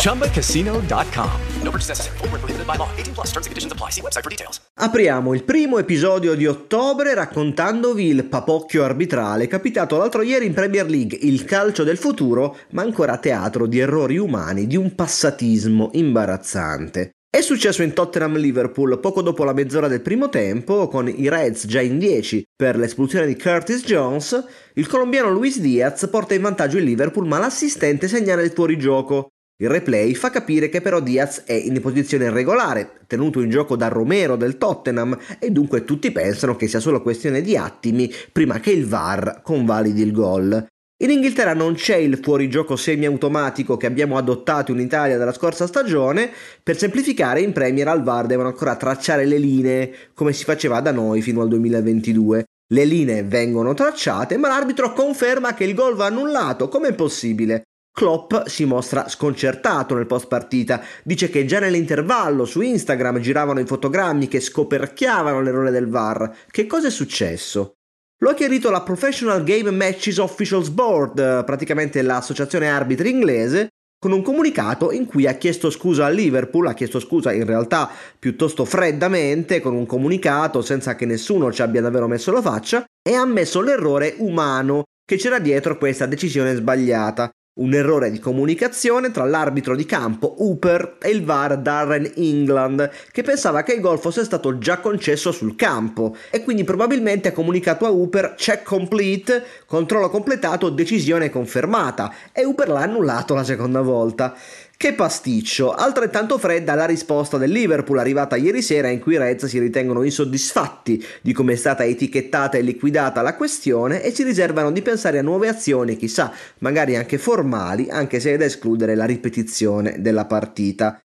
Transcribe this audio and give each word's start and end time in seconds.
ChumbaCasino.com. 0.00 1.30
No 1.62 1.70
purchase 1.70 1.88
necessary. 1.88 2.16
Full 2.18 2.28
prohibited 2.28 2.66
by 2.66 2.76
law. 2.76 2.88
18 2.96 3.14
plus 3.14 3.26
terms 3.32 3.46
and 3.46 3.52
conditions 3.52 3.72
apply. 3.72 3.90
See 3.90 4.00
website 4.00 4.22
for 4.22 4.30
details. 4.30 4.60
Apriamo 4.74 5.34
il 5.34 5.44
primo 5.44 5.78
episodio 5.78 6.34
di 6.34 6.46
ottobre 6.46 7.12
raccontandovi 7.14 8.06
il 8.06 8.24
papocchio 8.24 8.82
arbitrale 8.82 9.46
capitato 9.46 9.98
l'altro 9.98 10.22
ieri 10.22 10.46
in 10.46 10.54
Premier 10.54 10.88
League, 10.88 11.18
il 11.20 11.44
calcio 11.44 11.84
del 11.84 11.98
futuro, 11.98 12.56
ma 12.70 12.82
ancora 12.82 13.18
teatro 13.18 13.66
di 13.66 13.78
errori 13.78 14.16
umani, 14.16 14.66
di 14.66 14.76
un 14.76 14.94
passatismo 14.94 15.90
imbarazzante. 15.92 17.12
È 17.32 17.42
successo 17.42 17.84
in 17.84 17.92
Tottenham-Liverpool 17.92 18.98
poco 18.98 19.22
dopo 19.22 19.44
la 19.44 19.52
mezz'ora 19.52 19.86
del 19.86 20.00
primo 20.00 20.28
tempo, 20.28 20.88
con 20.88 21.08
i 21.08 21.28
Reds 21.28 21.64
già 21.68 21.80
in 21.80 21.96
10 21.96 22.44
per 22.56 22.76
l'espulsione 22.76 23.24
di 23.24 23.36
Curtis 23.36 23.84
Jones, 23.84 24.44
il 24.74 24.88
colombiano 24.88 25.30
Luis 25.30 25.60
Diaz 25.60 26.08
porta 26.10 26.34
in 26.34 26.42
vantaggio 26.42 26.78
il 26.78 26.82
Liverpool 26.82 27.28
ma 27.28 27.38
l'assistente 27.38 28.08
segnala 28.08 28.42
il 28.42 28.50
fuorigioco. 28.50 29.28
Il 29.62 29.68
replay 29.68 30.12
fa 30.14 30.30
capire 30.30 30.68
che 30.68 30.80
però 30.80 30.98
Diaz 30.98 31.44
è 31.44 31.52
in 31.52 31.80
posizione 31.80 32.24
irregolare, 32.24 33.02
tenuto 33.06 33.40
in 33.40 33.50
gioco 33.50 33.76
da 33.76 33.86
Romero 33.86 34.34
del 34.34 34.58
Tottenham 34.58 35.16
e 35.38 35.52
dunque 35.52 35.84
tutti 35.84 36.10
pensano 36.10 36.56
che 36.56 36.66
sia 36.66 36.80
solo 36.80 37.00
questione 37.00 37.42
di 37.42 37.56
attimi 37.56 38.12
prima 38.32 38.58
che 38.58 38.72
il 38.72 38.86
VAR 38.86 39.40
convalidi 39.44 40.02
il 40.02 40.10
gol. 40.10 40.66
In 41.02 41.08
Inghilterra 41.08 41.54
non 41.54 41.76
c'è 41.76 41.96
il 41.96 42.18
fuorigioco 42.22 42.76
semiautomatico 42.76 43.78
che 43.78 43.86
abbiamo 43.86 44.18
adottato 44.18 44.70
in 44.70 44.80
Italia 44.80 45.16
dalla 45.16 45.32
scorsa 45.32 45.66
stagione, 45.66 46.30
per 46.62 46.76
semplificare 46.76 47.40
in 47.40 47.52
Premier 47.52 47.88
al 47.88 48.02
VAR 48.02 48.26
devono 48.26 48.48
ancora 48.48 48.76
tracciare 48.76 49.24
le 49.24 49.38
linee 49.38 49.94
come 50.12 50.34
si 50.34 50.44
faceva 50.44 50.80
da 50.80 50.92
noi 50.92 51.22
fino 51.22 51.40
al 51.40 51.48
2022. 51.48 52.44
Le 52.74 52.84
linee 52.84 53.22
vengono 53.22 53.72
tracciate 53.72 54.36
ma 54.36 54.48
l'arbitro 54.48 54.92
conferma 54.92 55.54
che 55.54 55.64
il 55.64 55.72
gol 55.72 55.94
va 55.94 56.04
annullato, 56.04 56.68
com'è 56.68 56.92
possibile? 56.92 57.62
Klopp 57.90 58.34
si 58.44 58.66
mostra 58.66 59.08
sconcertato 59.08 59.94
nel 59.94 60.06
post 60.06 60.28
partita, 60.28 60.82
dice 61.02 61.30
che 61.30 61.46
già 61.46 61.60
nell'intervallo 61.60 62.44
su 62.44 62.60
Instagram 62.60 63.20
giravano 63.20 63.60
i 63.60 63.66
fotogrammi 63.66 64.28
che 64.28 64.40
scoperchiavano 64.40 65.40
l'errore 65.40 65.70
del 65.70 65.88
VAR. 65.88 66.30
Che 66.50 66.66
cosa 66.66 66.88
è 66.88 66.90
successo? 66.90 67.76
Lo 68.22 68.28
ha 68.28 68.34
chiarito 68.34 68.68
la 68.68 68.82
Professional 68.82 69.42
Game 69.44 69.70
Matches 69.70 70.18
Officials 70.18 70.68
Board, 70.68 71.44
praticamente 71.44 72.02
l'associazione 72.02 72.68
arbitri 72.68 73.08
inglese, 73.08 73.68
con 73.98 74.12
un 74.12 74.20
comunicato 74.20 74.92
in 74.92 75.06
cui 75.06 75.26
ha 75.26 75.38
chiesto 75.38 75.70
scusa 75.70 76.04
al 76.04 76.14
Liverpool, 76.14 76.66
ha 76.66 76.74
chiesto 76.74 77.00
scusa 77.00 77.32
in 77.32 77.46
realtà 77.46 77.90
piuttosto 78.18 78.66
freddamente, 78.66 79.60
con 79.60 79.74
un 79.74 79.86
comunicato 79.86 80.60
senza 80.60 80.96
che 80.96 81.06
nessuno 81.06 81.50
ci 81.50 81.62
abbia 81.62 81.80
davvero 81.80 82.08
messo 82.08 82.30
la 82.30 82.42
faccia, 82.42 82.84
e 83.02 83.14
ha 83.14 83.22
ammesso 83.22 83.62
l'errore 83.62 84.16
umano 84.18 84.82
che 85.02 85.16
c'era 85.16 85.38
dietro 85.38 85.78
questa 85.78 86.04
decisione 86.04 86.54
sbagliata. 86.54 87.30
Un 87.60 87.74
errore 87.74 88.10
di 88.10 88.18
comunicazione 88.18 89.10
tra 89.10 89.26
l'arbitro 89.26 89.76
di 89.76 89.84
campo 89.84 90.34
Hooper 90.38 90.96
e 90.98 91.10
il 91.10 91.22
VAR 91.22 91.58
Darren 91.58 92.10
England, 92.16 92.90
che 93.12 93.22
pensava 93.22 93.62
che 93.62 93.74
il 93.74 93.82
gol 93.82 93.98
fosse 93.98 94.24
stato 94.24 94.56
già 94.56 94.78
concesso 94.78 95.30
sul 95.30 95.56
campo 95.56 96.16
e 96.30 96.42
quindi 96.42 96.64
probabilmente 96.64 97.28
ha 97.28 97.32
comunicato 97.32 97.84
a 97.84 97.90
Hooper 97.90 98.32
check 98.34 98.62
complete, 98.62 99.44
controllo 99.66 100.08
completato, 100.08 100.70
decisione 100.70 101.28
confermata 101.28 102.10
e 102.32 102.46
Hooper 102.46 102.68
l'ha 102.70 102.80
annullato 102.80 103.34
la 103.34 103.44
seconda 103.44 103.82
volta. 103.82 104.34
Che 104.80 104.94
pasticcio! 104.94 105.74
Altrettanto 105.74 106.38
fredda 106.38 106.74
la 106.74 106.86
risposta 106.86 107.36
del 107.36 107.50
Liverpool 107.50 107.98
arrivata 107.98 108.36
ieri 108.36 108.62
sera 108.62 108.88
in 108.88 108.98
cui 108.98 109.12
i 109.12 109.18
Reds 109.18 109.44
si 109.44 109.58
ritengono 109.58 110.04
insoddisfatti 110.04 111.04
di 111.20 111.34
come 111.34 111.52
è 111.52 111.56
stata 111.56 111.84
etichettata 111.84 112.56
e 112.56 112.62
liquidata 112.62 113.20
la 113.20 113.34
questione 113.34 114.02
e 114.02 114.10
si 114.10 114.22
riservano 114.22 114.70
di 114.70 114.80
pensare 114.80 115.18
a 115.18 115.22
nuove 115.22 115.48
azioni, 115.48 115.98
chissà, 115.98 116.32
magari 116.60 116.96
anche 116.96 117.18
formali, 117.18 117.90
anche 117.90 118.20
se 118.20 118.32
è 118.32 118.36
da 118.38 118.46
escludere 118.46 118.94
la 118.94 119.04
ripetizione 119.04 119.96
della 120.00 120.24
partita. 120.24 120.98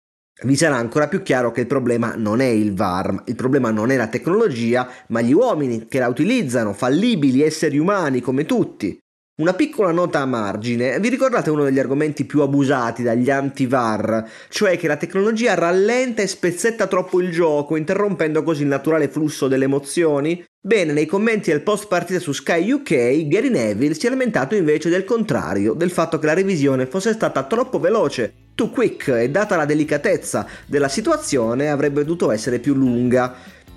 Vi 0.45 0.55
sarà 0.55 0.77
ancora 0.77 1.09
più 1.09 1.23
chiaro 1.23 1.51
che 1.51 1.63
il 1.63 1.67
problema 1.67 2.15
non 2.15 2.41
è 2.41 2.47
il 2.47 2.75
VAR, 2.75 3.25
il 3.27 3.35
problema 3.35 3.73
non 3.73 3.91
è 3.91 3.97
la 3.97 4.07
tecnologia, 4.07 4.89
ma 5.09 5.21
gli 5.21 5.33
uomini 5.33 5.87
che 5.89 5.99
la 5.99 6.07
utilizzano, 6.07 6.75
fallibili 6.75 7.43
esseri 7.43 7.79
umani 7.79 8.21
come 8.21 8.45
tutti. 8.45 8.97
Una 9.37 9.53
piccola 9.53 9.91
nota 9.91 10.21
a 10.21 10.27
margine, 10.27 11.01
vi 11.01 11.09
ricordate 11.09 11.51
uno 11.51 11.65
degli 11.65 11.81
argomenti 11.81 12.25
più 12.25 12.43
abusati 12.43 13.03
dagli 13.03 13.31
anti-VAR, 13.31 14.31
cioè 14.49 14.79
che 14.79 14.87
la 14.87 14.97
tecnologia 14.97 15.55
rallenta 15.55 16.23
e 16.23 16.29
spezzetta 16.29 16.87
troppo 16.87 17.21
il 17.21 17.33
gioco, 17.33 17.75
interrompendo 17.75 18.45
così 18.45 18.63
il 18.63 18.69
naturale 18.69 19.09
flusso 19.09 19.49
delle 19.49 19.65
emozioni? 19.65 20.45
Bene, 20.65 20.93
nei 20.93 21.07
commenti 21.07 21.51
del 21.51 21.63
post 21.63 21.89
partita 21.89 22.21
su 22.21 22.31
Sky 22.31 22.71
UK, 22.71 23.27
Gary 23.27 23.51
Neville 23.51 23.95
si 23.95 24.07
è 24.07 24.11
lamentato 24.11 24.55
invece 24.55 24.89
del 24.89 25.05
contrario, 25.05 25.75
del 25.75 25.91
fatto 25.91 26.21
che 26.21 26.27
la 26.27 26.33
revisione 26.35 26.87
fosse 26.87 27.13
stata 27.13 27.43
troppo 27.43 27.81
veloce, 27.81 28.33
too 28.55 28.71
quick 28.71 29.09
e 29.09 29.31
data 29.31 29.57
la 29.57 29.65
delicatezza 29.65 30.47
della 30.65 30.89
situazione 30.89 31.71
avrebbe 31.71 32.05
dovuto 32.05 32.31
essere 32.31 32.61
più 32.61 32.73
lunga. 32.73 33.35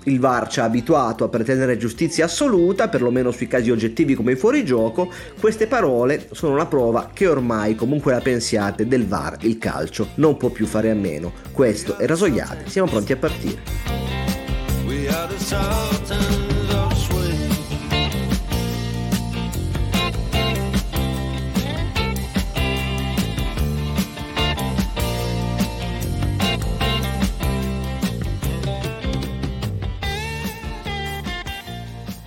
Il 0.08 0.20
VAR 0.20 0.48
ci 0.48 0.60
ha 0.60 0.64
abituato 0.64 1.24
a 1.24 1.28
pretendere 1.28 1.76
giustizia 1.76 2.24
assoluta, 2.24 2.88
perlomeno 2.88 3.30
sui 3.30 3.46
casi 3.46 3.70
oggettivi 3.70 4.14
come 4.14 4.32
i 4.32 4.36
fuorigioco. 4.36 5.10
Queste 5.38 5.66
parole 5.66 6.28
sono 6.32 6.56
la 6.56 6.64
prova 6.64 7.10
che 7.12 7.26
ormai, 7.26 7.74
comunque 7.74 8.12
la 8.12 8.20
pensiate, 8.20 8.88
del 8.88 9.06
VAR 9.06 9.36
il 9.42 9.58
calcio 9.58 10.08
non 10.14 10.38
può 10.38 10.48
più 10.48 10.64
fare 10.64 10.90
a 10.90 10.94
meno. 10.94 11.32
Questo 11.52 11.98
è 11.98 12.06
Rasoiate, 12.06 12.70
siamo 12.70 12.88
pronti 12.88 13.12
a 13.12 13.16
partire. 13.16 13.60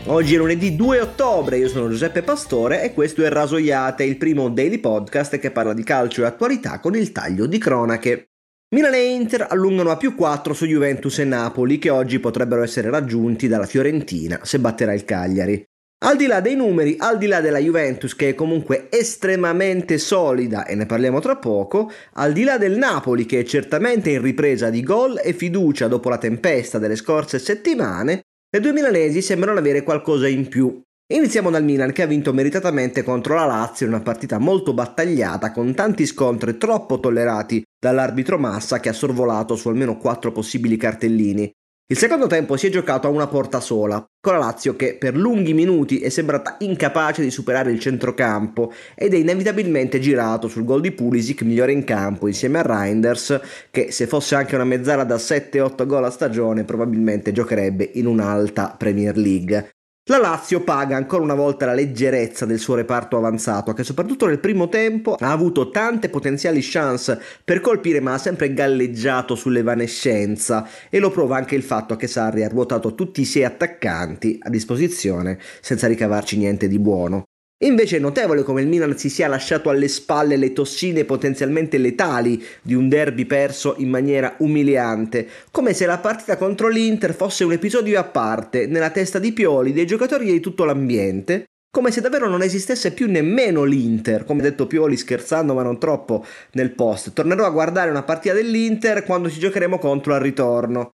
Oggi 0.05 0.33
è 0.33 0.37
lunedì 0.39 0.75
2 0.75 0.99
ottobre, 0.99 1.57
io 1.57 1.69
sono 1.69 1.87
Giuseppe 1.87 2.23
Pastore 2.23 2.81
e 2.81 2.91
questo 2.91 3.23
è 3.23 3.29
Rasoiate, 3.29 4.03
il 4.03 4.17
primo 4.17 4.49
daily 4.49 4.79
podcast 4.79 5.37
che 5.37 5.51
parla 5.51 5.73
di 5.73 5.83
calcio 5.83 6.23
e 6.23 6.25
attualità 6.25 6.79
con 6.79 6.95
il 6.95 7.11
taglio 7.11 7.45
di 7.45 7.59
cronache. 7.59 8.31
Milan 8.75 8.95
e 8.95 9.13
Inter 9.13 9.45
allungano 9.47 9.91
a 9.91 9.97
più 9.97 10.15
4 10.15 10.53
su 10.53 10.65
Juventus 10.65 11.19
e 11.19 11.23
Napoli 11.23 11.77
che 11.77 11.91
oggi 11.91 12.19
potrebbero 12.19 12.63
essere 12.63 12.89
raggiunti 12.89 13.47
dalla 13.47 13.67
Fiorentina 13.67 14.39
se 14.41 14.59
batterà 14.59 14.93
il 14.93 15.05
Cagliari. 15.05 15.63
Al 16.03 16.17
di 16.17 16.25
là 16.25 16.41
dei 16.41 16.55
numeri, 16.55 16.95
al 16.97 17.19
di 17.19 17.27
là 17.27 17.39
della 17.39 17.59
Juventus 17.59 18.15
che 18.15 18.29
è 18.29 18.35
comunque 18.35 18.87
estremamente 18.89 19.99
solida 19.99 20.65
e 20.65 20.73
ne 20.73 20.87
parliamo 20.87 21.19
tra 21.19 21.35
poco, 21.35 21.91
al 22.13 22.33
di 22.33 22.43
là 22.43 22.57
del 22.57 22.75
Napoli 22.75 23.27
che 23.27 23.41
è 23.41 23.43
certamente 23.43 24.09
in 24.09 24.21
ripresa 24.21 24.71
di 24.71 24.81
gol 24.81 25.21
e 25.23 25.33
fiducia 25.33 25.87
dopo 25.87 26.09
la 26.09 26.17
tempesta 26.17 26.79
delle 26.79 26.95
scorse 26.95 27.37
settimane, 27.37 28.23
le 28.53 28.59
due 28.59 28.73
milanesi 28.73 29.21
sembrano 29.21 29.59
avere 29.59 29.81
qualcosa 29.81 30.27
in 30.27 30.49
più. 30.49 30.81
Iniziamo 31.13 31.49
dal 31.49 31.63
Milan 31.63 31.93
che 31.93 32.01
ha 32.01 32.05
vinto 32.05 32.33
meritatamente 32.33 33.01
contro 33.01 33.35
la 33.35 33.45
Lazio 33.45 33.85
in 33.85 33.93
una 33.93 34.01
partita 34.01 34.39
molto 34.39 34.73
battagliata 34.73 35.51
con 35.51 35.73
tanti 35.73 36.05
scontri 36.05 36.57
troppo 36.57 36.99
tollerati 36.99 37.63
dall'arbitro 37.79 38.37
Massa 38.37 38.81
che 38.81 38.89
ha 38.89 38.93
sorvolato 38.93 39.55
su 39.55 39.69
almeno 39.69 39.97
quattro 39.97 40.33
possibili 40.33 40.75
cartellini. 40.75 41.49
Il 41.91 41.97
secondo 41.97 42.27
tempo 42.27 42.55
si 42.55 42.67
è 42.67 42.69
giocato 42.69 43.07
a 43.07 43.09
una 43.09 43.27
porta 43.27 43.59
sola, 43.59 44.01
con 44.21 44.31
la 44.31 44.39
Lazio 44.39 44.77
che 44.77 44.95
per 44.97 45.13
lunghi 45.13 45.53
minuti 45.53 45.99
è 45.99 46.07
sembrata 46.07 46.55
incapace 46.59 47.21
di 47.21 47.29
superare 47.29 47.69
il 47.69 47.81
centrocampo 47.81 48.71
ed 48.95 49.13
è 49.13 49.17
inevitabilmente 49.17 49.99
girato 49.99 50.47
sul 50.47 50.63
gol 50.63 50.79
di 50.79 50.93
Pulisic 50.93 51.41
migliore 51.41 51.73
in 51.73 51.83
campo 51.83 52.27
insieme 52.27 52.59
a 52.59 52.61
Reinders 52.61 53.41
che 53.69 53.91
se 53.91 54.07
fosse 54.07 54.35
anche 54.35 54.55
una 54.55 54.63
mezzala 54.63 55.03
da 55.03 55.17
7-8 55.17 55.85
gol 55.85 56.05
a 56.05 56.09
stagione 56.09 56.63
probabilmente 56.63 57.33
giocherebbe 57.33 57.89
in 57.95 58.05
un'alta 58.05 58.73
Premier 58.77 59.17
League. 59.17 59.80
La 60.05 60.17
Lazio 60.17 60.63
paga 60.63 60.97
ancora 60.97 61.21
una 61.21 61.35
volta 61.35 61.67
la 61.67 61.75
leggerezza 61.75 62.47
del 62.47 62.57
suo 62.57 62.73
reparto 62.73 63.17
avanzato, 63.17 63.71
che 63.73 63.83
soprattutto 63.83 64.25
nel 64.25 64.39
primo 64.39 64.67
tempo 64.67 65.13
ha 65.13 65.31
avuto 65.31 65.69
tante 65.69 66.09
potenziali 66.09 66.59
chance 66.63 67.21
per 67.45 67.61
colpire, 67.61 67.99
ma 67.99 68.13
ha 68.13 68.17
sempre 68.17 68.51
galleggiato 68.51 69.35
sull'evanescenza. 69.35 70.67
E 70.89 70.97
lo 70.97 71.11
prova 71.11 71.37
anche 71.37 71.53
il 71.53 71.61
fatto 71.61 71.95
che 71.97 72.07
Sarri 72.07 72.43
ha 72.43 72.49
ruotato 72.49 72.95
tutti 72.95 73.21
i 73.21 73.25
sei 73.25 73.43
attaccanti 73.43 74.39
a 74.41 74.49
disposizione 74.49 75.37
senza 75.61 75.85
ricavarci 75.85 76.35
niente 76.35 76.67
di 76.67 76.79
buono. 76.79 77.30
Invece 77.63 77.97
è 77.97 77.99
notevole 77.99 78.41
come 78.41 78.61
il 78.61 78.67
Milan 78.67 78.97
si 78.97 79.07
sia 79.07 79.27
lasciato 79.27 79.69
alle 79.69 79.87
spalle 79.87 80.35
le 80.35 80.51
tossine 80.51 81.05
potenzialmente 81.05 81.77
letali 81.77 82.43
di 82.63 82.73
un 82.73 82.89
derby 82.89 83.25
perso 83.25 83.75
in 83.77 83.89
maniera 83.89 84.33
umiliante, 84.39 85.27
come 85.51 85.73
se 85.73 85.85
la 85.85 85.99
partita 85.99 86.37
contro 86.37 86.69
l'Inter 86.69 87.13
fosse 87.13 87.43
un 87.43 87.51
episodio 87.51 87.99
a 87.99 88.03
parte 88.03 88.65
nella 88.65 88.89
testa 88.89 89.19
di 89.19 89.31
Pioli, 89.31 89.73
dei 89.73 89.85
giocatori 89.85 90.29
e 90.29 90.31
di 90.31 90.39
tutto 90.39 90.65
l'ambiente, 90.65 91.45
come 91.69 91.91
se 91.91 92.01
davvero 92.01 92.27
non 92.27 92.41
esistesse 92.41 92.93
più 92.93 93.07
nemmeno 93.07 93.63
l'Inter, 93.63 94.25
come 94.25 94.39
ha 94.39 94.43
detto 94.49 94.65
Pioli 94.65 94.97
scherzando 94.97 95.53
ma 95.53 95.61
non 95.61 95.77
troppo 95.77 96.25
nel 96.53 96.71
post. 96.71 97.13
Tornerò 97.13 97.45
a 97.45 97.51
guardare 97.51 97.91
una 97.91 98.03
partita 98.03 98.33
dell'Inter 98.33 99.03
quando 99.03 99.29
ci 99.29 99.39
giocheremo 99.39 99.77
contro 99.77 100.15
al 100.15 100.21
ritorno. 100.21 100.89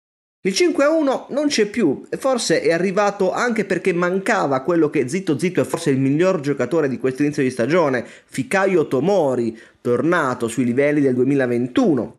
Il 0.48 0.54
5-1 0.54 1.26
non 1.32 1.48
c'è 1.48 1.66
più 1.66 2.04
forse 2.18 2.62
è 2.62 2.72
arrivato 2.72 3.34
anche 3.34 3.66
perché 3.66 3.92
mancava 3.92 4.62
quello 4.62 4.90
che 4.90 5.10
zitto 5.10 5.38
zitto 5.38 5.60
è 5.60 5.66
forse 5.66 5.90
il 5.90 6.00
miglior 6.00 6.40
giocatore 6.40 6.88
di 6.88 7.00
questo 7.00 7.24
inizio 7.24 7.44
di 7.44 7.50
stagione, 7.50 8.06
Fikayo 8.28 8.88
Tomori, 8.88 9.60
tornato 9.82 10.48
sui 10.48 10.64
livelli 10.64 11.02
del 11.02 11.16
2021. 11.16 12.16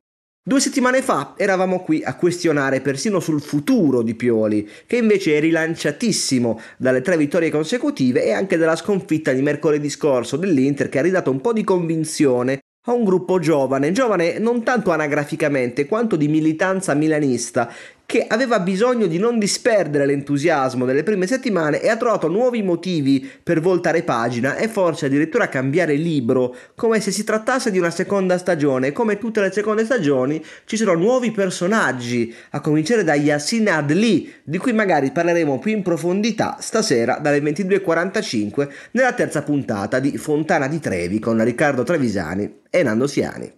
Due 0.46 0.60
settimane 0.60 1.00
fa 1.00 1.36
eravamo 1.38 1.82
qui 1.82 2.02
a 2.04 2.16
questionare 2.16 2.82
persino 2.82 3.18
sul 3.18 3.40
futuro 3.40 4.02
di 4.02 4.14
Pioli, 4.14 4.68
che 4.86 4.98
invece 4.98 5.38
è 5.38 5.40
rilanciatissimo 5.40 6.60
dalle 6.76 7.00
tre 7.00 7.16
vittorie 7.16 7.50
consecutive 7.50 8.26
e 8.26 8.32
anche 8.32 8.58
dalla 8.58 8.76
sconfitta 8.76 9.32
di 9.32 9.40
mercoledì 9.40 9.88
scorso 9.88 10.36
dell'Inter 10.36 10.90
che 10.90 10.98
ha 10.98 11.02
ridato 11.02 11.30
un 11.30 11.40
po' 11.40 11.54
di 11.54 11.64
convinzione 11.64 12.58
a 12.88 12.92
un 12.92 13.04
gruppo 13.04 13.38
giovane, 13.38 13.92
giovane 13.92 14.38
non 14.38 14.62
tanto 14.62 14.90
anagraficamente 14.90 15.86
quanto 15.86 16.16
di 16.16 16.28
militanza 16.28 16.94
milanista, 16.94 17.70
che 18.10 18.24
aveva 18.26 18.58
bisogno 18.58 19.06
di 19.06 19.18
non 19.18 19.38
disperdere 19.38 20.06
l'entusiasmo 20.06 20.86
delle 20.86 21.02
prime 21.02 21.26
settimane 21.26 21.78
e 21.82 21.90
ha 21.90 21.96
trovato 21.98 22.28
nuovi 22.28 22.62
motivi 22.62 23.30
per 23.42 23.60
voltare 23.60 24.02
pagina 24.02 24.56
e 24.56 24.66
forse 24.66 25.04
addirittura 25.04 25.50
cambiare 25.50 25.92
libro, 25.92 26.56
come 26.74 27.00
se 27.00 27.10
si 27.10 27.22
trattasse 27.22 27.70
di 27.70 27.76
una 27.76 27.90
seconda 27.90 28.38
stagione. 28.38 28.92
Come 28.92 29.18
tutte 29.18 29.42
le 29.42 29.52
seconde 29.52 29.84
stagioni 29.84 30.42
ci 30.64 30.78
sono 30.78 30.94
nuovi 30.94 31.32
personaggi, 31.32 32.34
a 32.52 32.62
cominciare 32.62 33.04
da 33.04 33.12
Yassin 33.12 33.68
Adli, 33.68 34.32
di 34.42 34.56
cui 34.56 34.72
magari 34.72 35.12
parleremo 35.12 35.58
più 35.58 35.72
in 35.72 35.82
profondità 35.82 36.56
stasera 36.60 37.18
dalle 37.18 37.40
22.45 37.40 38.68
nella 38.92 39.12
terza 39.12 39.42
puntata 39.42 39.98
di 39.98 40.16
Fontana 40.16 40.66
di 40.66 40.80
Trevi 40.80 41.18
con 41.18 41.44
Riccardo 41.44 41.82
Trevisani 41.82 42.60
e 42.70 42.82
Nando 42.82 43.06
Siani. 43.06 43.57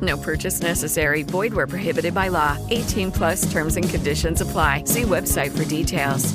No 0.00 0.16
purchase 0.16 0.60
necessary. 0.62 1.22
Void 1.22 1.54
where 1.54 1.66
prohibited 1.66 2.12
by 2.12 2.28
law. 2.28 2.56
18 2.68 3.10
plus 3.10 3.50
terms 3.50 3.76
and 3.76 3.88
conditions 3.88 4.40
apply. 4.40 4.84
See 4.84 5.04
website 5.04 5.50
for 5.50 5.64
details. 5.64 6.34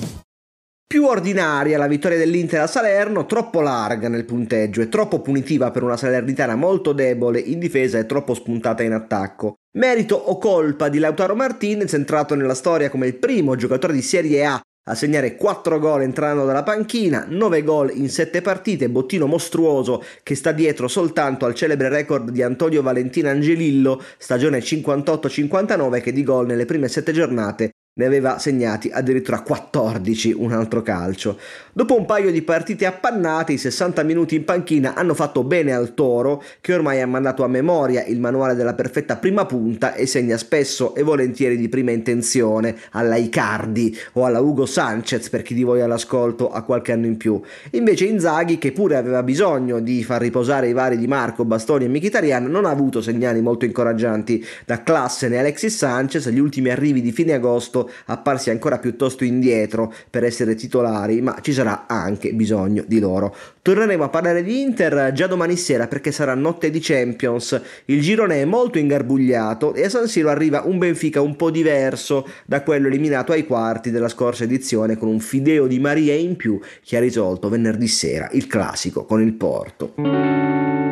Più 0.93 1.05
ordinaria 1.05 1.79
la 1.79 1.87
vittoria 1.87 2.19
dell'Inter 2.19 2.61
a 2.61 2.67
Salerno, 2.67 3.25
troppo 3.25 3.61
larga 3.61 4.09
nel 4.09 4.25
punteggio 4.25 4.79
e 4.79 4.89
troppo 4.89 5.21
punitiva 5.21 5.71
per 5.71 5.81
una 5.81 5.97
Salernitana 5.97 6.55
molto 6.55 6.93
debole 6.93 7.39
in 7.39 7.57
difesa 7.57 7.97
e 7.97 8.05
troppo 8.05 8.35
spuntata 8.35 8.83
in 8.83 8.91
attacco. 8.91 9.55
Merito 9.77 10.15
o 10.15 10.37
colpa 10.37 10.89
di 10.89 10.99
Lautaro 10.99 11.33
Martinez, 11.33 11.93
entrato 11.93 12.35
nella 12.35 12.53
storia 12.53 12.91
come 12.91 13.07
il 13.07 13.15
primo 13.15 13.55
giocatore 13.55 13.93
di 13.93 14.03
Serie 14.03 14.45
A 14.45 14.61
a 14.85 14.95
segnare 14.95 15.35
4 15.35 15.79
gol 15.79 16.01
entrando 16.01 16.45
dalla 16.45 16.63
panchina, 16.63 17.25
9 17.27 17.63
gol 17.63 17.91
in 17.93 18.09
7 18.09 18.41
partite, 18.41 18.89
bottino 18.89 19.27
mostruoso 19.27 20.03
che 20.23 20.35
sta 20.35 20.51
dietro 20.51 20.87
soltanto 20.87 21.45
al 21.45 21.55
celebre 21.55 21.89
record 21.89 22.29
di 22.31 22.41
Antonio 22.41 22.81
Valentina 22.81 23.29
Angelillo, 23.29 24.01
stagione 24.17 24.59
58-59 24.59 26.01
che 26.01 26.11
di 26.11 26.23
gol 26.23 26.45
nelle 26.45 26.65
prime 26.65 26.87
7 26.87 27.11
giornate 27.13 27.71
ne 27.95 28.05
aveva 28.05 28.39
segnati 28.39 28.89
addirittura 28.91 29.41
14 29.41 30.33
un 30.35 30.51
altro 30.51 30.81
calcio. 30.81 31.37
Dopo 31.71 31.95
un 31.95 32.05
paio 32.05 32.31
di 32.31 32.41
partite 32.41 32.87
appannate, 32.87 33.53
i 33.53 33.57
60 33.59 34.01
minuti 34.01 34.33
in 34.33 34.45
panchina 34.45 34.95
hanno 34.95 35.13
fatto 35.13 35.43
bene 35.43 35.73
al 35.73 35.93
Toro, 35.93 36.41
che 36.59 36.73
ormai 36.73 37.01
ha 37.01 37.07
mandato 37.07 37.43
a 37.43 37.47
memoria 37.47 38.03
il 38.05 38.19
manuale 38.19 38.55
della 38.55 38.73
perfetta 38.73 39.17
prima 39.17 39.45
punta 39.45 39.93
e 39.93 40.07
segna 40.07 40.37
spesso 40.37 40.95
e 40.95 41.03
volentieri 41.03 41.55
di 41.55 41.69
prima 41.69 41.91
intenzione, 41.91 42.75
alla 42.91 43.15
Icardi 43.15 43.95
o 44.13 44.25
alla 44.25 44.39
Ugo 44.39 44.65
Sanchez 44.65 45.29
per 45.29 45.43
chi 45.43 45.53
di 45.53 45.61
voi 45.61 45.81
ha 45.81 46.63
qualche 46.63 46.91
anno 46.93 47.05
in 47.05 47.17
più. 47.17 47.39
Invece 47.71 48.05
Inzaghi, 48.05 48.57
che 48.57 48.71
pure 48.71 48.95
aveva 48.95 49.21
bisogno 49.21 49.79
di 49.79 50.03
far 50.03 50.19
riposare 50.19 50.67
i 50.67 50.73
vari 50.73 50.97
di 50.97 51.05
Marco, 51.05 51.45
Bastoni 51.45 51.85
e 51.85 51.89
Mkhitaryan, 51.89 52.45
non 52.45 52.65
ha 52.65 52.71
avuto 52.71 53.01
segnali 53.01 53.39
molto 53.41 53.65
incoraggianti 53.65 54.43
da 54.65 54.81
Classe 54.81 55.27
né 55.27 55.37
Alexis 55.37 55.77
Sanchez, 55.77 56.27
gli 56.29 56.39
ultimi 56.39 56.69
arrivi 56.69 56.99
di 56.99 57.11
fine 57.11 57.33
agosto 57.33 57.81
apparsi 58.05 58.49
ancora 58.49 58.79
piuttosto 58.79 59.23
indietro 59.23 59.93
per 60.09 60.23
essere 60.23 60.55
titolari, 60.55 61.21
ma 61.21 61.37
ci 61.41 61.53
sarà 61.53 61.85
anche 61.87 62.33
bisogno 62.33 62.83
di 62.85 62.99
loro. 62.99 63.35
Torneremo 63.61 64.03
a 64.03 64.09
parlare 64.09 64.43
di 64.43 64.61
Inter 64.61 65.11
già 65.13 65.27
domani 65.27 65.55
sera 65.55 65.87
perché 65.87 66.11
sarà 66.11 66.33
notte 66.33 66.69
di 66.69 66.79
Champions. 66.81 67.61
Il 67.85 68.01
girone 68.01 68.41
è 68.41 68.45
molto 68.45 68.77
ingarbugliato 68.77 69.73
e 69.73 69.85
a 69.85 69.89
San 69.89 70.07
Siro 70.07 70.29
arriva 70.29 70.63
un 70.65 70.77
Benfica 70.77 71.21
un 71.21 71.35
po' 71.35 71.49
diverso 71.49 72.27
da 72.45 72.61
quello 72.61 72.87
eliminato 72.87 73.31
ai 73.31 73.45
quarti 73.45 73.91
della 73.91 74.09
scorsa 74.09 74.43
edizione 74.43 74.97
con 74.97 75.07
un 75.07 75.19
fideo 75.19 75.67
di 75.67 75.79
Maria 75.79 76.13
in 76.13 76.35
più 76.35 76.59
che 76.83 76.97
ha 76.97 76.99
risolto 76.99 77.49
venerdì 77.49 77.87
sera 77.87 78.29
il 78.33 78.47
classico 78.47 79.05
con 79.05 79.21
il 79.21 79.33
Porto. 79.33 80.82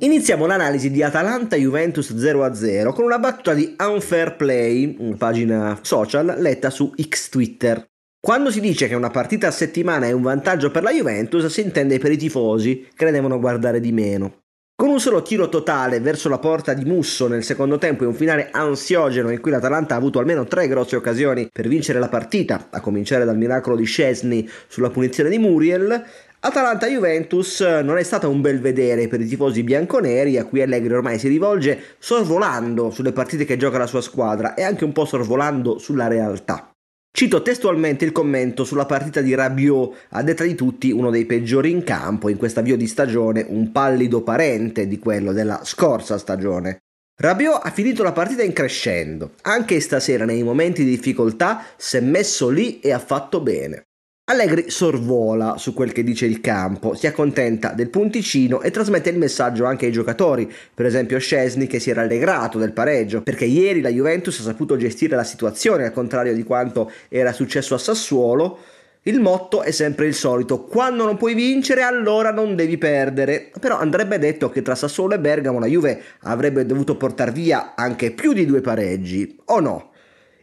Iniziamo 0.00 0.46
l'analisi 0.46 0.92
di 0.92 1.02
Atalanta-Juventus 1.02 2.12
0-0 2.12 2.92
con 2.92 3.04
una 3.04 3.18
battuta 3.18 3.52
di 3.52 3.74
Unfair 3.76 4.36
Play, 4.36 5.16
pagina 5.16 5.76
social 5.82 6.36
letta 6.38 6.70
su 6.70 6.92
X 6.96 7.28
Twitter. 7.30 7.84
Quando 8.20 8.52
si 8.52 8.60
dice 8.60 8.86
che 8.86 8.94
una 8.94 9.10
partita 9.10 9.48
a 9.48 9.50
settimana 9.50 10.06
è 10.06 10.12
un 10.12 10.22
vantaggio 10.22 10.70
per 10.70 10.84
la 10.84 10.92
Juventus, 10.92 11.46
si 11.46 11.62
intende 11.62 11.98
per 11.98 12.12
i 12.12 12.16
tifosi 12.16 12.86
che 12.94 13.06
ne 13.06 13.10
devono 13.10 13.40
guardare 13.40 13.80
di 13.80 13.90
meno. 13.90 14.42
Con 14.80 14.90
un 14.90 15.00
solo 15.00 15.22
tiro 15.22 15.48
totale 15.48 15.98
verso 15.98 16.28
la 16.28 16.38
porta 16.38 16.72
di 16.72 16.84
Musso 16.84 17.26
nel 17.26 17.42
secondo 17.42 17.78
tempo 17.78 18.04
e 18.04 18.06
un 18.06 18.14
finale 18.14 18.50
ansiogeno 18.52 19.30
in 19.30 19.40
cui 19.40 19.50
l'Atalanta 19.50 19.94
ha 19.94 19.96
avuto 19.96 20.20
almeno 20.20 20.44
tre 20.44 20.68
grosse 20.68 20.94
occasioni 20.94 21.48
per 21.52 21.66
vincere 21.66 21.98
la 21.98 22.08
partita, 22.08 22.68
a 22.70 22.80
cominciare 22.80 23.24
dal 23.24 23.36
miracolo 23.36 23.74
di 23.74 23.84
Scesni 23.84 24.48
sulla 24.68 24.90
punizione 24.90 25.30
di 25.30 25.38
Muriel, 25.38 26.04
Atalanta-Juventus 26.40 27.60
non 27.82 27.98
è 27.98 28.02
stata 28.04 28.28
un 28.28 28.40
bel 28.40 28.60
vedere 28.60 29.08
per 29.08 29.20
i 29.20 29.26
tifosi 29.26 29.64
bianconeri 29.64 30.38
a 30.38 30.44
cui 30.44 30.62
Allegri 30.62 30.92
ormai 30.94 31.18
si 31.18 31.26
rivolge 31.26 31.96
sorvolando 31.98 32.90
sulle 32.90 33.10
partite 33.10 33.44
che 33.44 33.56
gioca 33.56 33.76
la 33.76 33.88
sua 33.88 34.00
squadra 34.00 34.54
e 34.54 34.62
anche 34.62 34.84
un 34.84 34.92
po' 34.92 35.04
sorvolando 35.04 35.78
sulla 35.78 36.06
realtà. 36.06 36.70
Cito 37.10 37.42
testualmente 37.42 38.04
il 38.04 38.12
commento 38.12 38.62
sulla 38.62 38.86
partita 38.86 39.20
di 39.20 39.34
Rabiot, 39.34 40.06
a 40.10 40.22
detta 40.22 40.44
di 40.44 40.54
tutti 40.54 40.92
uno 40.92 41.10
dei 41.10 41.24
peggiori 41.24 41.72
in 41.72 41.82
campo 41.82 42.28
in 42.28 42.36
questa 42.36 42.60
avvio 42.60 42.76
di 42.76 42.86
stagione, 42.86 43.44
un 43.48 43.72
pallido 43.72 44.22
parente 44.22 44.86
di 44.86 45.00
quello 45.00 45.32
della 45.32 45.62
scorsa 45.64 46.18
stagione. 46.18 46.78
Rabiot 47.16 47.58
ha 47.64 47.70
finito 47.72 48.04
la 48.04 48.12
partita 48.12 48.44
in 48.44 48.52
crescendo, 48.52 49.32
anche 49.42 49.80
stasera 49.80 50.24
nei 50.24 50.44
momenti 50.44 50.84
di 50.84 50.90
difficoltà 50.90 51.64
si 51.76 51.96
è 51.96 52.00
messo 52.00 52.48
lì 52.48 52.78
e 52.78 52.92
ha 52.92 53.00
fatto 53.00 53.40
bene. 53.40 53.87
Allegri 54.30 54.68
sorvola 54.68 55.56
su 55.56 55.72
quel 55.72 55.90
che 55.90 56.04
dice 56.04 56.26
il 56.26 56.42
campo, 56.42 56.94
si 56.94 57.06
accontenta 57.06 57.72
del 57.72 57.88
punticino 57.88 58.60
e 58.60 58.70
trasmette 58.70 59.08
il 59.08 59.16
messaggio 59.16 59.64
anche 59.64 59.86
ai 59.86 59.92
giocatori, 59.92 60.52
per 60.74 60.84
esempio 60.84 61.18
Scesni 61.18 61.66
che 61.66 61.78
si 61.78 61.88
era 61.88 62.02
allegrato 62.02 62.58
del 62.58 62.74
pareggio, 62.74 63.22
perché 63.22 63.46
ieri 63.46 63.80
la 63.80 63.88
Juventus 63.88 64.38
ha 64.40 64.42
saputo 64.42 64.76
gestire 64.76 65.16
la 65.16 65.24
situazione 65.24 65.86
al 65.86 65.94
contrario 65.94 66.34
di 66.34 66.42
quanto 66.42 66.92
era 67.08 67.32
successo 67.32 67.74
a 67.74 67.78
Sassuolo. 67.78 68.58
Il 69.04 69.18
motto 69.18 69.62
è 69.62 69.70
sempre 69.70 70.04
il 70.04 70.14
solito, 70.14 70.64
quando 70.64 71.06
non 71.06 71.16
puoi 71.16 71.32
vincere 71.32 71.80
allora 71.80 72.30
non 72.30 72.54
devi 72.54 72.76
perdere, 72.76 73.50
però 73.58 73.78
andrebbe 73.78 74.18
detto 74.18 74.50
che 74.50 74.60
tra 74.60 74.74
Sassuolo 74.74 75.14
e 75.14 75.20
Bergamo 75.20 75.58
la 75.58 75.64
Juve 75.64 76.02
avrebbe 76.24 76.66
dovuto 76.66 76.98
portare 76.98 77.32
via 77.32 77.72
anche 77.74 78.10
più 78.10 78.34
di 78.34 78.44
due 78.44 78.60
pareggi, 78.60 79.38
o 79.46 79.60
no? 79.60 79.87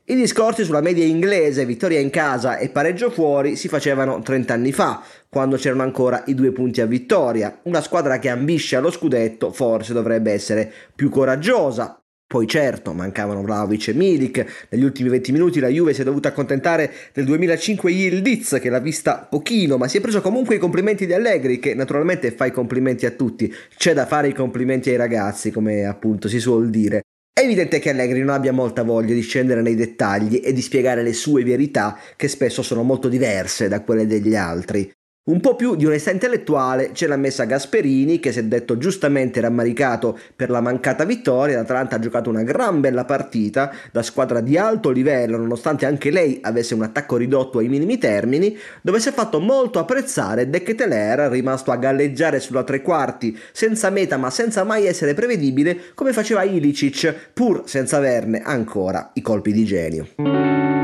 I 0.07 0.13
discorsi 0.13 0.63
sulla 0.63 0.81
media 0.81 1.03
inglese, 1.03 1.65
vittoria 1.65 1.99
in 1.99 2.11
casa 2.11 2.59
e 2.59 2.69
pareggio 2.69 3.09
fuori 3.09 3.55
si 3.55 3.67
facevano 3.67 4.21
30 4.21 4.53
anni 4.53 4.71
fa, 4.71 5.01
quando 5.27 5.57
c'erano 5.57 5.81
ancora 5.81 6.21
i 6.27 6.35
due 6.35 6.51
punti 6.51 6.79
a 6.79 6.85
vittoria. 6.85 7.61
Una 7.63 7.81
squadra 7.81 8.19
che 8.19 8.29
ambisce 8.29 8.75
allo 8.75 8.91
scudetto 8.91 9.51
forse 9.51 9.93
dovrebbe 9.93 10.31
essere 10.31 10.71
più 10.93 11.09
coraggiosa. 11.09 11.99
Poi 12.27 12.45
certo, 12.45 12.93
mancavano 12.93 13.41
Vlaovic 13.41 13.87
e 13.87 13.93
Milik, 13.93 14.67
negli 14.69 14.83
ultimi 14.83 15.09
20 15.09 15.31
minuti 15.31 15.59
la 15.59 15.69
Juve 15.69 15.95
si 15.95 16.01
è 16.01 16.03
dovuta 16.03 16.27
accontentare 16.27 16.91
del 17.11 17.25
2005 17.25 17.89
Yildiz 17.89 18.59
che 18.61 18.69
l'ha 18.69 18.77
vista 18.77 19.25
pochino, 19.27 19.77
ma 19.77 19.87
si 19.87 19.97
è 19.97 20.01
preso 20.01 20.21
comunque 20.21 20.53
i 20.53 20.59
complimenti 20.59 21.07
di 21.07 21.13
Allegri 21.13 21.57
che 21.57 21.73
naturalmente 21.73 22.29
fa 22.29 22.45
i 22.45 22.51
complimenti 22.51 23.07
a 23.07 23.11
tutti, 23.11 23.51
c'è 23.75 23.93
da 23.95 24.05
fare 24.05 24.27
i 24.27 24.33
complimenti 24.33 24.91
ai 24.91 24.97
ragazzi 24.97 25.49
come 25.49 25.83
appunto 25.83 26.27
si 26.27 26.39
suol 26.39 26.69
dire. 26.69 27.04
È 27.37 27.41
evidente 27.41 27.79
che 27.79 27.89
Allegri 27.89 28.19
non 28.19 28.29
abbia 28.29 28.53
molta 28.53 28.83
voglia 28.83 29.13
di 29.13 29.19
scendere 29.19 29.61
nei 29.61 29.75
dettagli 29.75 30.39
e 30.41 30.53
di 30.53 30.61
spiegare 30.61 31.03
le 31.03 31.11
sue 31.11 31.43
verità 31.43 31.99
che 32.15 32.29
spesso 32.29 32.61
sono 32.61 32.81
molto 32.81 33.09
diverse 33.09 33.67
da 33.67 33.81
quelle 33.81 34.07
degli 34.07 34.37
altri. 34.37 34.89
Un 35.27 35.39
po' 35.39 35.55
più 35.55 35.75
di 35.75 35.87
onestà 35.87 36.11
intellettuale 36.11 36.91
ce 36.93 37.07
l'ha 37.07 37.17
messa 37.17 37.45
Gasperini, 37.45 38.19
che 38.19 38.31
si 38.31 38.37
è 38.37 38.43
detto 38.43 38.77
giustamente 38.77 39.41
rammaricato 39.41 40.15
per 40.35 40.51
la 40.51 40.61
mancata 40.61 41.03
vittoria. 41.03 41.57
L'Atalanta 41.57 41.95
ha 41.95 41.99
giocato 41.99 42.29
una 42.29 42.43
gran 42.43 42.79
bella 42.79 43.05
partita, 43.05 43.73
da 43.91 44.03
squadra 44.03 44.39
di 44.39 44.55
alto 44.55 44.91
livello, 44.91 45.37
nonostante 45.37 45.87
anche 45.87 46.11
lei 46.11 46.37
avesse 46.43 46.75
un 46.75 46.83
attacco 46.83 47.17
ridotto 47.17 47.57
ai 47.57 47.69
minimi 47.69 47.97
termini, 47.97 48.55
dove 48.83 48.99
si 48.99 49.09
è 49.09 49.13
fatto 49.13 49.39
molto 49.39 49.79
apprezzare 49.79 50.47
De 50.47 50.61
Keteler, 50.61 51.31
rimasto 51.31 51.71
a 51.71 51.77
galleggiare 51.77 52.39
sulla 52.39 52.63
tre 52.63 52.83
quarti, 52.83 53.35
senza 53.51 53.89
meta 53.89 54.17
ma 54.17 54.29
senza 54.29 54.63
mai 54.63 54.85
essere 54.85 55.15
prevedibile, 55.15 55.75
come 55.95 56.13
faceva 56.13 56.43
Ilicic, 56.43 57.31
pur 57.33 57.63
senza 57.65 57.97
averne 57.97 58.43
ancora 58.43 59.09
i 59.13 59.21
colpi 59.23 59.51
di 59.51 59.65
genio. 59.65 60.74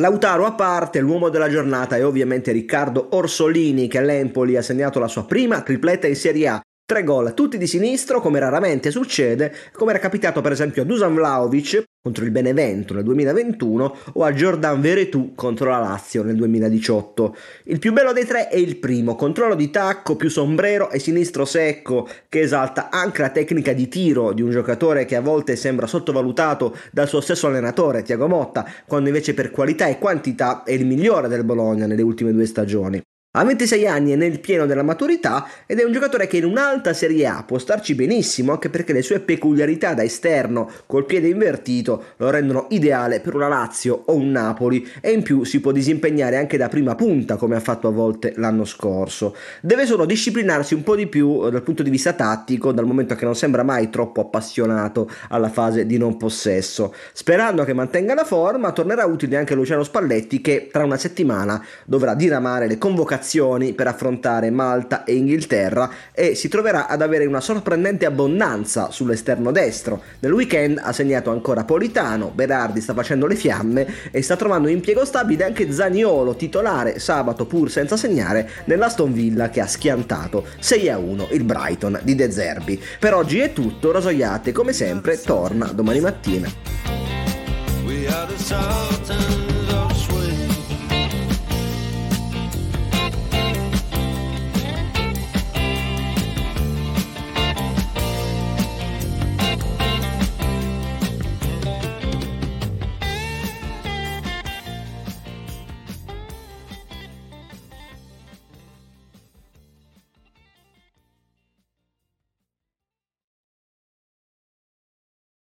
Lautaro 0.00 0.46
a 0.46 0.52
parte, 0.52 0.98
l'uomo 1.00 1.28
della 1.28 1.50
giornata 1.50 1.94
è 1.94 2.06
ovviamente 2.06 2.52
Riccardo 2.52 3.08
Orsolini 3.10 3.86
che 3.86 3.98
all'Empoli 3.98 4.56
ha 4.56 4.62
segnato 4.62 4.98
la 4.98 5.08
sua 5.08 5.26
prima 5.26 5.60
tripletta 5.60 6.06
in 6.06 6.16
Serie 6.16 6.48
A. 6.48 6.60
Tre 6.86 7.04
gol, 7.04 7.34
tutti 7.34 7.58
di 7.58 7.66
sinistro, 7.66 8.22
come 8.22 8.38
raramente 8.38 8.90
succede, 8.90 9.54
come 9.72 9.90
era 9.90 10.00
capitato 10.00 10.40
per 10.40 10.52
esempio 10.52 10.82
a 10.82 10.84
Dusan 10.86 11.14
Vlaovic 11.14 11.84
contro 12.02 12.24
il 12.24 12.30
Benevento 12.30 12.94
nel 12.94 13.04
2021 13.04 13.96
o 14.14 14.24
a 14.24 14.32
Jordan 14.32 14.80
Veretù 14.80 15.34
contro 15.34 15.68
la 15.68 15.80
Lazio 15.80 16.22
nel 16.22 16.34
2018. 16.34 17.36
Il 17.64 17.78
più 17.78 17.92
bello 17.92 18.14
dei 18.14 18.24
tre 18.24 18.48
è 18.48 18.56
il 18.56 18.78
primo, 18.78 19.16
controllo 19.16 19.54
di 19.54 19.68
tacco 19.68 20.16
più 20.16 20.30
sombrero 20.30 20.88
e 20.88 20.98
sinistro 20.98 21.44
secco, 21.44 22.08
che 22.30 22.40
esalta 22.40 22.88
anche 22.88 23.20
la 23.20 23.28
tecnica 23.28 23.74
di 23.74 23.86
tiro 23.88 24.32
di 24.32 24.40
un 24.40 24.50
giocatore 24.50 25.04
che 25.04 25.16
a 25.16 25.20
volte 25.20 25.56
sembra 25.56 25.86
sottovalutato 25.86 26.74
dal 26.90 27.06
suo 27.06 27.20
stesso 27.20 27.48
allenatore, 27.48 28.02
Tiago 28.02 28.28
Motta, 28.28 28.64
quando 28.86 29.10
invece 29.10 29.34
per 29.34 29.50
qualità 29.50 29.86
e 29.86 29.98
quantità 29.98 30.62
è 30.62 30.72
il 30.72 30.86
migliore 30.86 31.28
del 31.28 31.44
Bologna 31.44 31.84
nelle 31.84 32.00
ultime 32.00 32.32
due 32.32 32.46
stagioni. 32.46 33.02
Ha 33.32 33.44
26 33.44 33.86
anni 33.86 34.12
e 34.12 34.16
nel 34.16 34.40
pieno 34.40 34.66
della 34.66 34.82
maturità 34.82 35.46
ed 35.64 35.78
è 35.78 35.84
un 35.84 35.92
giocatore 35.92 36.26
che 36.26 36.38
in 36.38 36.44
un'alta 36.44 36.92
Serie 36.92 37.28
A 37.28 37.44
può 37.44 37.58
starci 37.58 37.94
benissimo 37.94 38.50
anche 38.50 38.70
perché 38.70 38.92
le 38.92 39.02
sue 39.02 39.20
peculiarità 39.20 39.94
da 39.94 40.02
esterno 40.02 40.68
col 40.86 41.06
piede 41.06 41.28
invertito 41.28 42.06
lo 42.16 42.28
rendono 42.28 42.66
ideale 42.70 43.20
per 43.20 43.36
una 43.36 43.46
Lazio 43.46 44.02
o 44.06 44.16
un 44.16 44.32
Napoli 44.32 44.84
e 45.00 45.12
in 45.12 45.22
più 45.22 45.44
si 45.44 45.60
può 45.60 45.70
disimpegnare 45.70 46.38
anche 46.38 46.56
da 46.56 46.68
prima 46.68 46.96
punta 46.96 47.36
come 47.36 47.54
ha 47.54 47.60
fatto 47.60 47.86
a 47.86 47.92
volte 47.92 48.32
l'anno 48.34 48.64
scorso. 48.64 49.36
Deve 49.60 49.86
solo 49.86 50.06
disciplinarsi 50.06 50.74
un 50.74 50.82
po' 50.82 50.96
di 50.96 51.06
più 51.06 51.46
eh, 51.46 51.52
dal 51.52 51.62
punto 51.62 51.84
di 51.84 51.90
vista 51.90 52.14
tattico 52.14 52.72
dal 52.72 52.84
momento 52.84 53.14
che 53.14 53.26
non 53.26 53.36
sembra 53.36 53.62
mai 53.62 53.90
troppo 53.90 54.22
appassionato 54.22 55.08
alla 55.28 55.50
fase 55.50 55.86
di 55.86 55.98
non 55.98 56.16
possesso. 56.16 56.92
Sperando 57.12 57.62
che 57.62 57.74
mantenga 57.74 58.12
la 58.12 58.24
forma 58.24 58.72
tornerà 58.72 59.04
utile 59.04 59.36
anche 59.36 59.54
Luciano 59.54 59.84
Spalletti 59.84 60.40
che 60.40 60.68
tra 60.72 60.82
una 60.82 60.96
settimana 60.96 61.64
dovrà 61.84 62.16
diramare 62.16 62.66
le 62.66 62.76
convocazioni 62.76 63.18
preparazioni 63.20 63.74
per 63.74 63.86
affrontare 63.86 64.50
Malta 64.50 65.04
e 65.04 65.14
Inghilterra 65.14 65.90
e 66.12 66.34
si 66.34 66.48
troverà 66.48 66.88
ad 66.88 67.02
avere 67.02 67.26
una 67.26 67.40
sorprendente 67.40 68.06
abbondanza 68.06 68.90
sull'esterno 68.90 69.52
destro. 69.52 70.02
Nel 70.20 70.32
weekend 70.32 70.80
ha 70.82 70.92
segnato 70.92 71.30
ancora 71.30 71.64
Politano, 71.64 72.32
Berardi 72.34 72.80
sta 72.80 72.94
facendo 72.94 73.26
le 73.26 73.36
fiamme 73.36 73.86
e 74.10 74.22
sta 74.22 74.36
trovando 74.36 74.68
impiego 74.68 75.04
stabile 75.04 75.44
anche 75.44 75.70
Zaniolo, 75.70 76.34
titolare 76.34 76.98
sabato 76.98 77.44
pur 77.44 77.70
senza 77.70 77.96
segnare 77.96 78.48
nell'Aston 78.64 79.12
Villa 79.12 79.50
che 79.50 79.60
ha 79.60 79.66
schiantato 79.66 80.46
6 80.58 80.88
a 80.88 80.98
1 80.98 81.28
il 81.32 81.44
Brighton 81.44 82.00
di 82.02 82.14
De 82.14 82.30
Zerbi. 82.30 82.82
Per 82.98 83.14
oggi 83.14 83.40
è 83.40 83.52
tutto, 83.52 83.92
Rosoiate 83.92 84.52
come 84.52 84.72
sempre 84.72 85.20
torna 85.20 85.66
domani 85.66 86.00
mattina. 86.00 86.48